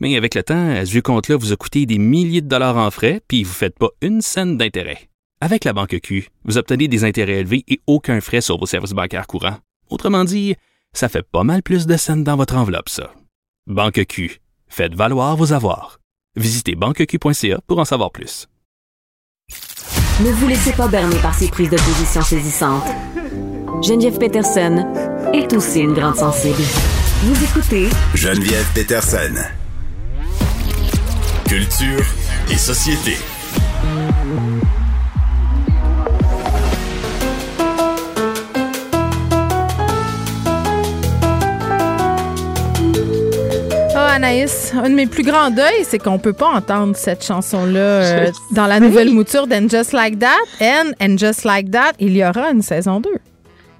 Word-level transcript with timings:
Mais 0.00 0.16
avec 0.16 0.34
le 0.34 0.42
temps, 0.42 0.84
ce 0.84 0.90
vieux 0.90 1.02
compte-là 1.02 1.36
vous 1.36 1.52
a 1.52 1.56
coûté 1.56 1.86
des 1.86 1.98
milliers 1.98 2.40
de 2.40 2.48
dollars 2.48 2.76
en 2.76 2.90
frais, 2.90 3.20
puis 3.28 3.44
vous 3.44 3.50
ne 3.50 3.54
faites 3.54 3.78
pas 3.78 3.90
une 4.00 4.22
scène 4.22 4.56
d'intérêt. 4.56 5.10
Avec 5.42 5.64
la 5.64 5.72
Banque 5.72 5.98
Q, 6.02 6.28
vous 6.44 6.58
obtenez 6.58 6.88
des 6.88 7.04
intérêts 7.04 7.40
élevés 7.40 7.64
et 7.68 7.80
aucun 7.86 8.20
frais 8.20 8.40
sur 8.40 8.58
vos 8.58 8.66
services 8.66 8.92
bancaires 8.92 9.26
courants. 9.26 9.58
Autrement 9.88 10.24
dit, 10.24 10.54
ça 10.92 11.08
fait 11.08 11.22
pas 11.22 11.44
mal 11.44 11.62
plus 11.62 11.86
de 11.86 11.96
scènes 11.96 12.24
dans 12.24 12.36
votre 12.36 12.56
enveloppe, 12.56 12.88
ça. 12.88 13.12
Banque 13.66 14.04
Q. 14.06 14.40
Faites 14.68 14.94
valoir 14.94 15.36
vos 15.36 15.52
avoirs. 15.52 16.00
Visitez 16.36 16.74
banqueq.ca 16.74 17.60
pour 17.66 17.78
en 17.78 17.84
savoir 17.84 18.10
plus. 18.10 18.46
Ne 20.20 20.30
vous 20.32 20.46
laissez 20.46 20.72
pas 20.72 20.88
berner 20.88 21.16
par 21.22 21.34
ces 21.34 21.48
prises 21.48 21.70
de 21.70 21.76
position 21.76 22.22
saisissantes. 22.22 22.84
Geneviève 23.82 24.18
Peterson 24.18 24.86
est 25.32 25.52
aussi 25.54 25.80
une 25.80 25.94
grande 25.94 26.16
sensible. 26.16 26.62
Vous 27.22 27.44
écoutez 27.44 27.88
Geneviève 28.14 28.66
Peterson. 28.74 29.59
Culture 31.50 32.04
et 32.48 32.56
société. 32.56 33.16
Ah, 43.96 44.12
Anaïs, 44.14 44.72
un 44.76 44.90
de 44.90 44.94
mes 44.94 45.06
plus 45.06 45.24
grands 45.24 45.50
deuils, 45.50 45.64
c'est 45.82 45.98
qu'on 45.98 46.20
peut 46.20 46.32
pas 46.32 46.46
entendre 46.46 46.94
cette 46.94 47.24
chanson-là 47.24 47.80
euh, 47.80 48.30
dans 48.52 48.68
la 48.68 48.78
nouvelle 48.78 49.10
mouture 49.10 49.48
d'And 49.48 49.68
Just 49.68 49.92
Like 49.92 50.20
That. 50.20 50.36
And, 50.60 50.92
and 51.00 51.18
Just 51.18 51.42
Like 51.42 51.72
That, 51.72 51.94
il 51.98 52.16
y 52.16 52.24
aura 52.24 52.52
une 52.52 52.62
saison 52.62 53.00
2. 53.00 53.10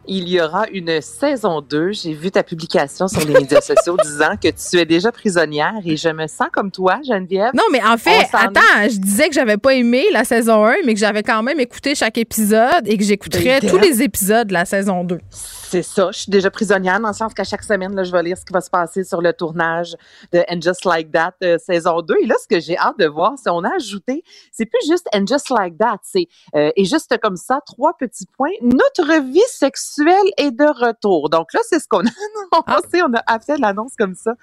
Il 0.07 0.29
y 0.29 0.41
aura 0.41 0.67
une 0.69 1.01
saison 1.01 1.61
2. 1.61 1.93
J'ai 1.93 2.15
vu 2.15 2.31
ta 2.31 2.43
publication 2.43 3.07
sur 3.07 3.21
les 3.25 3.35
médias 3.35 3.61
sociaux 3.61 3.97
disant 4.03 4.37
que 4.43 4.49
tu 4.49 4.79
es 4.79 4.85
déjà 4.87 5.13
prisonnière 5.13 5.81
et 5.85 5.97
je 5.97 6.09
me 6.09 6.27
sens 6.27 6.49
comme 6.53 6.71
toi, 6.71 7.01
Geneviève. 7.07 7.53
Non, 7.55 7.65
mais 7.71 7.83
en 7.85 7.97
fait, 7.97 8.27
attends, 8.33 8.61
je 8.85 8.97
disais 8.97 9.29
que 9.29 9.35
j'avais 9.35 9.59
pas 9.59 9.75
aimé 9.75 10.05
la 10.13 10.25
saison 10.25 10.65
1, 10.65 10.77
mais 10.87 10.95
que 10.95 11.01
j'avais 11.01 11.23
quand 11.23 11.43
même 11.43 11.61
écouté 11.61 11.95
chaque 11.95 12.19
épisode 12.19 12.87
et 12.87 12.97
que 12.97 13.05
j'écouterais 13.05 13.61
Ben, 13.61 13.71
tous 13.71 13.79
les 13.79 14.03
épisodes 14.03 14.49
de 14.49 14.53
la 14.53 14.65
saison 14.65 15.05
2. 15.05 15.19
C'est 15.31 15.83
ça. 15.83 16.11
Je 16.13 16.21
suis 16.21 16.31
déjà 16.31 16.51
prisonnière 16.51 16.99
dans 16.99 17.09
le 17.09 17.15
sens 17.15 17.33
qu'à 17.33 17.45
chaque 17.45 17.63
semaine, 17.63 17.95
là, 17.95 18.03
je 18.03 18.11
vais 18.11 18.23
lire 18.23 18.37
ce 18.37 18.45
qui 18.45 18.53
va 18.53 18.61
se 18.61 18.71
passer 18.71 19.05
sur 19.05 19.21
le 19.21 19.33
tournage 19.33 19.97
de 20.33 20.43
And 20.51 20.61
Just 20.61 20.85
Like 20.85 21.13
That 21.13 21.35
euh, 21.45 21.59
saison 21.59 22.01
2. 22.01 22.15
Et 22.23 22.27
là, 22.27 22.35
ce 22.43 22.49
que 22.49 22.59
j'ai 22.59 22.77
hâte 22.77 22.99
de 22.99 23.07
voir, 23.07 23.35
c'est 23.41 23.51
on 23.51 23.63
a 23.63 23.77
ajouté, 23.77 24.25
c'est 24.51 24.67
plus 24.67 24.85
juste 24.89 25.07
And 25.15 25.27
Just 25.29 25.51
Like 25.51 25.79
That, 25.79 25.99
c'est 26.03 26.27
euh, 26.57 26.73
et 26.75 26.85
juste 26.85 27.17
comme 27.23 27.37
ça, 27.37 27.61
trois 27.65 27.97
petits 27.97 28.27
points. 28.37 28.51
Notre 28.63 29.23
vie 29.31 29.39
sexuelle 29.49 29.90
est 30.37 30.51
de 30.51 30.65
retour. 30.65 31.31
Donc 31.31 31.53
là, 31.53 31.61
c'est 31.69 31.79
ce 31.79 31.87
qu'on 31.89 32.05
a 32.07 32.11
annoncé. 32.69 33.03
On 33.03 33.13
a 33.15 33.41
fait 33.41 33.59
l'annonce 33.59 33.93
comme 33.99 34.15
ça 34.15 34.35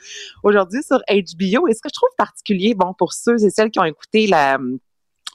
aujourd'hui 0.44 0.82
sur 0.84 0.98
HBO. 0.98 1.68
Et 1.68 1.74
ce 1.74 1.82
que 1.82 1.90
je 1.90 1.94
trouve 1.94 2.10
particulier, 2.18 2.74
bon, 2.76 2.94
pour 2.98 3.14
ceux 3.14 3.44
et 3.44 3.50
celles 3.50 3.72
qui 3.72 3.80
ont 3.80 3.86
écouté 3.86 4.28
la 4.28 4.58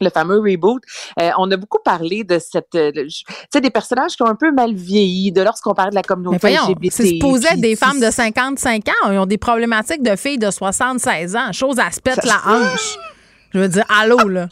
le 0.01 0.11
fameux 0.11 0.39
reboot, 0.39 0.83
euh, 1.21 1.31
on 1.39 1.51
a 1.51 1.57
beaucoup 1.57 1.79
parlé 1.85 2.25
de 2.25 2.39
cette, 2.39 2.75
euh, 2.75 2.91
tu 2.93 3.25
sais, 3.53 3.61
des 3.61 3.71
personnages 3.71 4.17
qui 4.17 4.23
ont 4.23 4.27
un 4.27 4.35
peu 4.35 4.51
mal 4.51 4.75
vieilli, 4.75 5.33
de 5.33 5.43
lorsqu'on 5.43 5.75
parlait 5.75 5.91
de 5.91 5.95
la 5.95 6.03
communauté 6.03 6.39
voyons, 6.41 6.69
LGBT. 6.69 6.93
c'est 6.93 7.07
supposé 7.07 7.49
être 7.49 7.61
des 7.61 7.77
femmes 7.77 8.01
de 8.01 8.11
55 8.11 8.89
ans. 8.89 9.13
Ils 9.13 9.19
ont 9.19 9.27
des 9.27 9.39
problématiques 9.39 10.03
de 10.03 10.17
filles 10.17 10.39
de 10.39 10.51
76 10.51 11.37
ans. 11.37 11.53
Chose 11.53 11.79
à 11.79 11.91
se 11.91 12.01
pète 12.01 12.25
la 12.25 12.41
hanche. 12.47 12.97
Je 13.55 13.61
veux 13.61 13.69
dire, 13.69 13.85
allô, 13.89 14.29
là. 14.29 14.49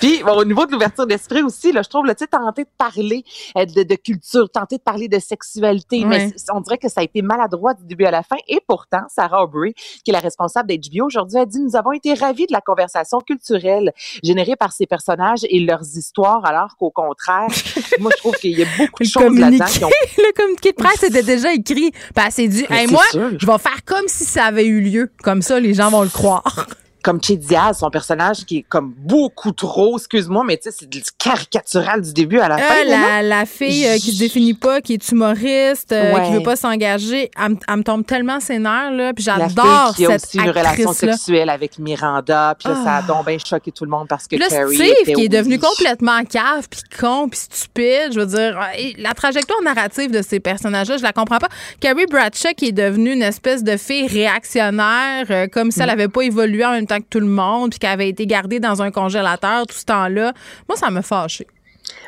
Puis 0.00 0.22
bon, 0.22 0.32
au 0.32 0.44
niveau 0.44 0.66
de 0.66 0.72
l'ouverture 0.72 1.06
d'esprit 1.06 1.42
aussi, 1.42 1.72
là, 1.72 1.82
je 1.82 1.88
trouve, 1.88 2.06
là, 2.06 2.14
tu 2.14 2.24
sais, 2.24 2.28
tenter 2.28 2.64
de 2.64 2.68
parler 2.78 3.24
euh, 3.56 3.64
de, 3.64 3.82
de 3.82 3.94
culture, 3.96 4.48
tenter 4.50 4.76
de 4.76 4.82
parler 4.82 5.08
de 5.08 5.18
sexualité, 5.18 6.04
mais 6.04 6.32
on 6.52 6.60
dirait 6.60 6.78
que 6.78 6.88
ça 6.88 7.00
a 7.00 7.04
été 7.04 7.22
maladroit 7.22 7.74
du 7.74 7.84
début 7.84 8.04
à 8.04 8.10
la 8.10 8.22
fin. 8.22 8.36
Et 8.48 8.60
pourtant, 8.66 9.02
Sarah 9.08 9.44
Aubrey, 9.44 9.74
qui 10.04 10.10
est 10.10 10.12
la 10.12 10.20
responsable 10.20 10.68
d'HBO 10.68 11.06
aujourd'hui, 11.06 11.38
a 11.38 11.46
dit 11.46 11.60
nous 11.60 11.76
avons 11.76 11.92
été 11.92 12.14
ravis 12.14 12.46
de 12.46 12.52
la 12.52 12.60
conversation 12.60 13.18
culturelle 13.20 13.92
générée 14.22 14.56
par 14.56 14.72
ces 14.72 14.86
personnages 14.86 15.44
et 15.48 15.60
leurs 15.60 15.96
histoires, 15.96 16.44
alors 16.44 16.76
qu'au 16.78 16.90
contraire, 16.90 17.48
moi, 18.00 18.10
je 18.14 18.18
trouve 18.18 18.34
qu'il 18.36 18.58
y 18.58 18.62
a 18.62 18.66
beaucoup 18.78 19.02
de 19.02 19.08
choses 19.08 19.38
là-dedans 19.38 19.66
ont 19.82 19.90
le 20.18 20.32
communiqué 20.34 20.72
de 20.72 20.76
presse 20.76 21.02
était 21.02 21.22
déjà 21.22 21.52
écrit. 21.52 21.92
S'est 22.30 22.48
dit, 22.48 22.66
Mais 22.70 22.76
Hey, 22.76 22.86
c'est 22.86 22.92
moi, 22.92 23.04
sûr. 23.10 23.30
je 23.38 23.46
vais 23.46 23.58
faire 23.58 23.84
comme 23.84 24.08
si 24.08 24.24
ça 24.24 24.44
avait 24.46 24.66
eu 24.66 24.80
lieu. 24.80 25.10
Comme 25.22 25.42
ça, 25.42 25.60
les 25.60 25.74
gens 25.74 25.90
vont 25.90 26.02
le 26.02 26.08
croire. 26.08 26.66
Comme 27.06 27.20
Che 27.22 27.32
Diaz, 27.36 27.78
son 27.78 27.88
personnage 27.90 28.44
qui 28.44 28.58
est 28.58 28.64
comme 28.68 28.92
beaucoup 28.98 29.52
trop, 29.52 29.96
excuse-moi, 29.96 30.42
mais 30.44 30.56
tu 30.56 30.64
sais, 30.70 30.76
c'est 30.80 30.88
du 30.88 31.00
caricatural 31.18 32.02
du 32.02 32.12
début 32.12 32.40
à 32.40 32.48
la 32.48 32.56
Euh, 32.56 32.58
fin. 32.58 32.84
la, 32.84 33.22
la 33.22 33.46
fille 33.46 33.86
euh, 33.86 33.94
qui 33.94 34.10
se 34.12 34.18
définit 34.18 34.54
pas, 34.54 34.80
qui 34.80 34.94
est 34.94 35.08
humoriste, 35.12 35.92
euh, 35.92 36.12
Ouais. 36.14 36.26
qui 36.26 36.32
veut 36.34 36.42
pas 36.42 36.56
s'engager, 36.56 37.30
elle, 37.40 37.50
me- 37.52 37.56
elle 37.68 37.76
me 37.76 37.82
tombe 37.84 38.04
tellement 38.04 38.38
nerfs, 38.48 38.90
là. 38.90 39.12
Puis 39.14 39.22
j'adore 39.24 39.94
fille 39.94 40.06
qui 40.06 40.06
a 40.12 40.18
cette 40.18 40.24
aussi 40.24 40.38
une 40.38 40.50
relation 40.50 40.90
actrice-là. 40.90 41.12
sexuelle 41.12 41.48
avec 41.50 41.78
Miranda, 41.78 42.56
puis 42.58 42.68
là, 42.68 42.74
ça 42.82 42.94
a 42.96 42.98
Ah. 42.98 43.02
donc 43.02 43.24
bien 43.26 43.36
choqué 43.38 43.70
tout 43.70 43.84
le 43.84 43.90
monde 43.90 44.08
parce 44.08 44.26
que 44.26 44.34
là, 44.34 44.48
Carrie 44.48 44.74
Steve, 44.74 44.94
était 45.02 45.12
qui 45.12 45.24
est 45.26 45.28
devenu 45.28 45.60
complètement 45.60 46.24
cave, 46.24 46.66
puis 46.68 46.80
con, 47.00 47.28
puis 47.28 47.38
stupide, 47.38 48.10
je 48.14 48.18
veux 48.18 48.26
dire, 48.26 48.58
la 48.98 49.14
trajectoire 49.14 49.62
narrative 49.62 50.10
de 50.10 50.22
ces 50.22 50.40
personnages-là, 50.40 50.96
je 50.96 51.02
la 51.04 51.12
comprends 51.12 51.38
pas. 51.38 51.48
Carrie 51.78 52.06
Bradshaw, 52.06 52.50
qui 52.56 52.66
est 52.66 52.72
devenue 52.72 53.12
une 53.12 53.22
espèce 53.22 53.62
de 53.62 53.76
fille 53.76 54.08
réactionnaire, 54.08 55.26
euh, 55.30 55.46
comme 55.48 55.70
si 55.70 55.80
elle 55.80 55.90
avait 55.90 56.08
pas 56.08 56.22
évolué 56.22 56.64
en 56.64 56.72
même 56.72 56.86
temps 56.86 56.95
que 57.00 57.06
tout 57.08 57.20
le 57.20 57.26
monde, 57.26 57.70
puis 57.70 57.78
qu'elle 57.78 57.90
avait 57.90 58.08
été 58.08 58.26
gardée 58.26 58.60
dans 58.60 58.82
un 58.82 58.90
congélateur 58.90 59.66
tout 59.66 59.76
ce 59.76 59.84
temps-là. 59.84 60.32
Moi, 60.68 60.76
ça 60.76 60.90
me 60.90 61.00
fâché. 61.02 61.46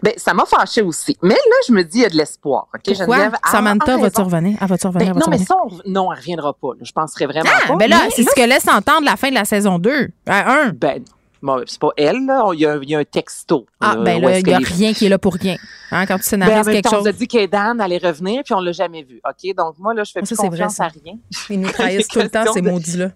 Ben, 0.02 0.12
ça 0.16 0.34
m'a 0.34 0.44
fâché 0.44 0.82
aussi. 0.82 1.16
Mais 1.22 1.34
là, 1.34 1.56
je 1.68 1.72
me 1.72 1.84
dis, 1.84 1.98
il 1.98 2.02
y 2.02 2.04
a 2.04 2.08
de 2.08 2.16
l'espoir. 2.16 2.66
OK, 2.74 2.96
Pourquoi? 2.96 3.30
Samantha, 3.50 3.96
va-tu 3.96 4.02
raison. 4.20 4.24
revenir? 4.24 4.58
Elle 4.60 4.66
va-tu 4.68 4.86
revenir? 4.88 5.14
Ben, 5.14 5.20
non, 5.20 5.26
mais 5.30 5.38
ça, 5.38 5.54
on 5.64 5.70
non, 5.90 6.12
elle 6.12 6.18
reviendra 6.18 6.52
pas. 6.52 6.68
là. 6.74 6.80
Je 6.82 6.92
penserais 6.92 7.26
vraiment 7.26 7.48
Ah, 7.64 7.68
pas. 7.68 7.76
ben 7.76 7.88
là, 7.88 8.00
c'est 8.14 8.24
ce 8.24 8.34
que 8.34 8.42
laisse 8.48 8.66
entendre 8.66 9.04
la 9.04 9.16
fin 9.16 9.28
de 9.30 9.34
la 9.34 9.44
saison 9.44 9.78
2. 9.78 9.90
Euh, 9.90 10.08
un. 10.28 10.70
Ben, 10.70 11.04
bon, 11.42 11.62
c'est 11.66 11.78
pas 11.78 11.90
elle, 11.96 12.26
là. 12.26 12.50
Il 12.54 12.58
y 12.60 12.66
a, 12.66 12.76
il 12.82 12.90
y 12.90 12.96
a 12.96 12.98
un 12.98 13.04
texto. 13.04 13.66
Ah, 13.80 13.94
là, 13.94 14.02
ben 14.02 14.20
là, 14.20 14.38
il 14.40 14.44
n'y 14.44 14.52
a 14.52 14.58
rien 14.58 14.92
qui 14.92 15.06
est 15.06 15.08
là 15.08 15.18
pour 15.18 15.34
rien. 15.34 15.54
Hein, 15.92 16.06
quand 16.06 16.18
tu 16.18 16.36
Ben, 16.36 16.42
en 16.42 16.46
scénarises 16.46 16.66
quelque 16.66 16.82
temps, 16.82 16.88
on 16.90 16.94
chose, 16.96 17.04
nous 17.04 17.10
a 17.10 17.12
dit 17.12 17.28
qu'Edan 17.28 17.78
allait 17.78 17.98
revenir, 17.98 18.42
puis 18.44 18.54
on 18.54 18.60
l'a 18.60 18.72
jamais 18.72 19.04
vu. 19.04 19.20
OK? 19.24 19.54
Donc, 19.56 19.74
moi, 19.78 19.94
là, 19.94 20.02
je 20.02 20.10
fais 20.10 20.20
Ah, 20.22 20.26
plus 20.26 20.34
ça, 20.34 20.42
vrai, 20.42 20.50
confiance 20.50 20.74
ça. 20.74 20.86
à 20.86 20.88
rien. 20.88 21.14
ils 21.50 21.60
nous 21.60 21.70
trahissent 21.72 22.08
tout 22.08 22.18
le 22.18 22.28
temps, 22.28 22.52
ces 22.52 22.62
de- 22.62 22.68
maudits-là. 22.68 23.10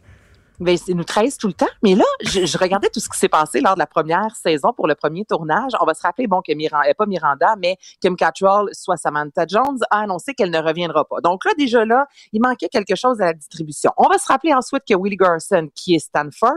Ben, 0.64 0.76
ils 0.88 0.96
nous 0.96 1.04
trahissent 1.04 1.38
tout 1.38 1.46
le 1.48 1.52
temps. 1.52 1.66
Mais 1.82 1.94
là, 1.94 2.04
je, 2.22 2.46
je 2.46 2.58
regardais 2.58 2.88
tout 2.88 3.00
ce 3.00 3.08
qui 3.08 3.18
s'est 3.18 3.28
passé 3.28 3.60
lors 3.60 3.74
de 3.74 3.78
la 3.78 3.86
première 3.86 4.34
saison 4.36 4.72
pour 4.72 4.86
le 4.86 4.94
premier 4.94 5.24
tournage. 5.24 5.72
On 5.80 5.84
va 5.84 5.94
se 5.94 6.02
rappeler, 6.02 6.26
bon, 6.26 6.40
que 6.40 6.52
Miranda, 6.54 6.92
pas 6.94 7.06
Miranda, 7.06 7.54
mais 7.58 7.76
Kim 8.00 8.16
Cattrall, 8.16 8.68
soit 8.72 8.96
Samantha 8.96 9.44
Jones, 9.48 9.78
a 9.90 10.00
annoncé 10.00 10.34
qu'elle 10.34 10.50
ne 10.50 10.58
reviendra 10.60 11.04
pas. 11.04 11.20
Donc 11.20 11.44
là, 11.44 11.52
déjà 11.58 11.84
là, 11.84 12.06
il 12.32 12.40
manquait 12.40 12.68
quelque 12.68 12.94
chose 12.94 13.20
à 13.20 13.26
la 13.26 13.32
distribution. 13.32 13.90
On 13.96 14.08
va 14.08 14.18
se 14.18 14.26
rappeler 14.26 14.54
ensuite 14.54 14.82
que 14.88 14.94
Willie 14.94 15.16
Garson, 15.16 15.68
qui 15.74 15.94
est 15.94 15.98
Stanford, 15.98 16.52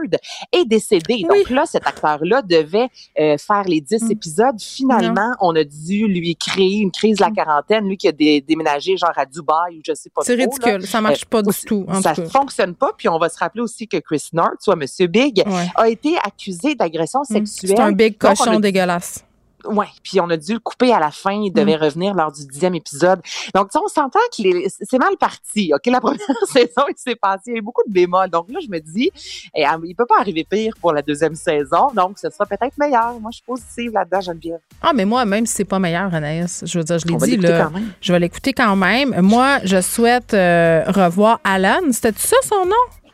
est 0.52 0.64
décédé. 0.64 1.24
Donc 1.28 1.50
là, 1.50 1.64
cet 1.66 1.86
acteur-là 1.86 2.42
devait 2.42 2.88
euh, 3.18 3.36
faire 3.38 3.64
les 3.64 3.80
10 3.80 4.02
Mm. 4.04 4.10
épisodes. 4.12 4.60
Finalement, 4.60 5.32
on 5.40 5.56
a 5.56 5.64
dû 5.64 6.06
lui 6.06 6.36
créer 6.36 6.78
une 6.80 6.92
crise 6.92 7.16
de 7.16 7.24
la 7.24 7.30
quarantaine, 7.30 7.88
lui 7.88 7.96
qui 7.96 8.08
a 8.08 8.12
dé- 8.12 8.40
déménagé 8.40 8.96
genre 8.96 9.12
à 9.16 9.24
Dubaï 9.26 9.78
ou 9.78 9.80
je 9.84 9.94
sais 9.94 10.10
pas 10.10 10.22
C'est 10.24 10.36
là. 10.36 10.44
ridicule. 10.44 10.86
Ça 10.86 11.00
marche 11.00 11.22
Euh, 11.22 11.28
pas 11.30 11.42
du 11.42 11.50
tout, 11.66 11.84
en 11.88 12.00
ça 12.02 12.14
tout 12.14 12.28
fonctionne 12.28 12.74
pas. 12.74 12.92
Puis 12.96 13.08
on 13.08 13.18
va 13.18 13.28
se 13.28 13.38
rappeler 13.38 13.62
aussi 13.62 13.88
que 13.88 13.95
Chris 14.00 14.28
North, 14.32 14.56
soit 14.60 14.76
Monsieur 14.76 15.06
Big, 15.06 15.42
Ouais. 15.46 15.66
a 15.74 15.88
été 15.88 16.16
accusé 16.24 16.74
d'agression 16.74 17.20
Mm. 17.28 17.34
sexuelle. 17.46 17.74
C'est 17.76 17.82
un 17.82 17.92
big 17.92 18.18
Donc, 18.20 18.36
cochon 18.36 18.56
a- 18.56 18.60
dégueulasse. 18.60 19.22
Ouais, 19.68 19.86
puis 20.04 20.20
on 20.20 20.30
a 20.30 20.36
dû 20.36 20.52
le 20.52 20.58
couper 20.60 20.92
à 20.92 21.00
la 21.00 21.10
fin. 21.10 21.32
Il 21.32 21.50
devait 21.50 21.74
revenir 21.74 22.14
lors 22.14 22.30
du 22.30 22.46
dixième 22.46 22.76
épisode. 22.76 23.18
Donc, 23.52 23.68
tu 23.68 23.76
sais, 23.76 23.84
on 23.84 23.88
s'entend 23.88 24.20
que 24.30 24.40
les- 24.42 24.68
c'est 24.68 24.98
mal 24.98 25.16
parti. 25.18 25.72
OK, 25.74 25.86
la 25.86 26.00
première 26.00 26.20
saison, 26.52 26.82
il 26.88 26.94
s'est 26.96 27.16
passé. 27.16 27.42
Il 27.48 27.52
y 27.54 27.56
a 27.56 27.58
eu 27.58 27.62
beaucoup 27.62 27.82
de 27.84 27.92
bémols. 27.92 28.30
Donc 28.30 28.46
là, 28.48 28.60
je 28.64 28.70
me 28.70 28.78
dis, 28.78 29.10
eh, 29.56 29.64
ah, 29.64 29.76
il 29.82 29.96
peut 29.96 30.06
pas 30.06 30.20
arriver 30.20 30.46
pire 30.48 30.74
pour 30.80 30.92
la 30.92 31.02
deuxième 31.02 31.34
saison. 31.34 31.88
Donc, 31.96 32.16
ce 32.20 32.30
sera 32.30 32.46
peut-être 32.46 32.78
meilleur. 32.78 33.18
Moi, 33.18 33.30
je 33.32 33.38
suis 33.38 33.44
positive 33.44 33.90
là-dedans, 33.92 34.20
Geneviève. 34.20 34.60
Ah, 34.82 34.92
mais 34.94 35.04
moi, 35.04 35.24
même 35.24 35.46
si 35.46 35.54
c'est 35.54 35.64
pas 35.64 35.80
meilleur, 35.80 36.14
Anaïs, 36.14 36.62
je 36.64 36.78
veux 36.78 36.84
dire, 36.84 36.98
je 37.00 37.08
l'ai 37.08 37.16
dit, 37.16 37.36
là. 37.38 37.64
quand 37.64 37.70
même. 37.72 37.90
Je 38.00 38.12
vais 38.12 38.20
l'écouter 38.20 38.52
quand 38.52 38.76
même. 38.76 39.20
Moi, 39.20 39.58
je 39.64 39.80
souhaite 39.80 40.32
euh, 40.32 40.84
revoir 40.86 41.40
Alan. 41.42 41.80
C'était 41.90 42.12
ça 42.16 42.36
son 42.44 42.66
nom? 42.66 43.05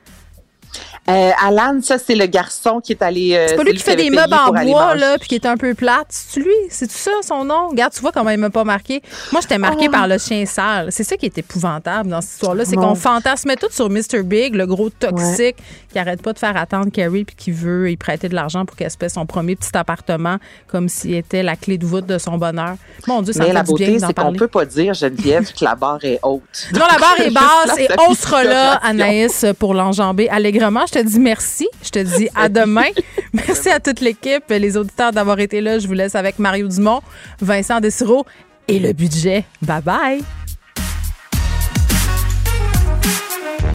Euh, 1.11 1.31
Alan, 1.45 1.81
ça, 1.83 1.99
c'est 1.99 2.15
le 2.15 2.27
garçon 2.27 2.81
qui 2.81 2.93
est 2.93 3.03
allé. 3.03 3.35
euh, 3.35 3.47
C'est 3.49 3.57
pas 3.57 3.65
lui 3.65 3.73
qui 3.75 3.83
fait 3.83 3.97
des 3.97 4.09
meubles 4.09 4.33
en 4.35 4.53
bois, 4.53 4.95
là, 4.95 5.19
puis 5.19 5.29
qui 5.29 5.35
est 5.35 5.47
un 5.47 5.57
peu 5.57 5.75
plate. 5.75 6.07
C'est 6.11 6.39
lui? 6.39 6.55
C'est 6.71 6.89
ça 6.91 7.11
son 7.27 7.45
nom? 7.45 7.71
Regarde, 7.71 7.93
tu 7.93 8.01
vois 8.01 8.13
comment 8.13 8.31
il 8.31 8.39
m'a 8.39 8.51
pas 8.51 8.63
marqué. 8.63 9.03
Moi, 9.33 9.41
j'étais 9.43 9.59
marquée 9.59 9.87
Oh. 9.89 9.91
par 9.91 10.07
le 10.07 10.17
chien 10.19 10.47
sale. 10.47 10.93
C'est 10.93 11.03
ça 11.03 11.17
qui 11.17 11.27
est 11.27 11.37
épouvantable 11.37 12.09
dans 12.09 12.21
cette 12.21 12.35
histoire-là. 12.35 12.65
C'est 12.65 12.77
qu'on 12.77 12.95
fantasmait 12.95 13.57
tout 13.57 13.67
sur 13.71 13.91
Mr. 13.91 14.23
Big, 14.23 14.55
le 14.55 14.65
gros 14.65 14.91
toxique 14.91 15.57
qui 15.93 15.99
arrête 15.99 16.23
pas 16.23 16.33
de 16.33 16.39
faire 16.39 16.57
attendre 16.57 16.91
Carrie 16.93 17.25
puis 17.25 17.35
qui 17.37 17.51
veut 17.51 17.91
y 17.91 17.97
prêter 17.97 18.29
de 18.29 18.35
l'argent 18.37 18.65
pour 18.65 18.77
qu'elle 18.77 18.91
se 18.91 18.97
paie 18.97 19.09
son 19.09 19.27
premier 19.27 19.57
petit 19.57 19.77
appartement 19.77 20.37
comme 20.69 20.89
s'il 20.89 21.15
était 21.17 21.43
la 21.43 21.57
clé 21.57 21.79
de 21.79 21.85
voûte 21.85 22.07
de 22.07 22.19
son 22.19 22.39
bonheur. 22.39 22.77
Mon 23.09 23.23
Dieu, 23.23 23.33
ça 23.33 23.45
Mais 23.45 23.53
la 23.53 23.65
beauté, 23.65 23.99
c'est 23.99 24.15
qu'on 24.15 24.33
peut 24.35 24.47
pas 24.49 24.65
dire, 24.65 24.95
Geneviève, 24.95 25.53
que 25.53 25.65
la 25.65 25.75
barre 25.75 25.99
est 26.05 26.21
haute. 26.23 26.69
Non, 26.73 26.81
la 26.91 26.99
barre 26.99 27.21
est 27.21 27.31
basse 27.35 27.77
et 27.79 27.89
on 28.09 28.15
sera 28.15 28.45
là. 28.45 28.75
Anaïs, 28.85 29.45
pour 29.59 29.75
l'enjamber 29.75 30.29
allègrement. 30.29 30.85
Je 30.93 30.99
te 31.01 31.05
dis 31.07 31.21
merci. 31.21 31.69
Je 31.83 31.89
te 31.89 31.99
dis 32.01 32.29
à 32.35 32.51
demain. 32.51 32.91
Merci 33.33 33.71
à 33.71 33.81
toute 33.81 34.01
l'équipe, 34.01 34.45
les 34.51 34.77
auditeurs 34.77 35.11
d'avoir 35.11 35.41
été 35.41 35.63
là. 35.63 35.79
Je 35.79 35.87
vous 35.87 35.95
laisse 35.95 36.15
avec 36.15 36.39
Mario 36.39 36.69
Dumont, 36.69 37.01
Vincent 37.41 37.81
Dessureau 37.81 38.27
et 38.69 38.79
le 38.79 38.93
budget. 38.93 39.45
Bye 39.63 39.81
bye. 39.81 40.23